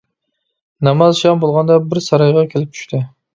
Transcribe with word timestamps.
ناماز 0.87 1.19
شام 1.23 1.41
بولغاندا 1.43 1.77
بىر 1.91 2.01
سارايغا 2.07 2.47
كېلىپ 2.55 2.75
چۈشتى. 2.81 3.03